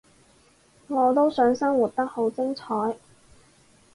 [0.87, 2.95] 我都想生活得好精彩